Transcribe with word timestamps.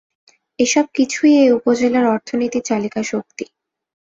এসব 0.59 0.85
কিছুই 0.95 1.33
এ 1.41 1.55
উপজেলার 1.57 2.05
অর্থনীতির 2.07 2.63
চালিকা 2.63 3.01
শক্তি। 3.03 3.45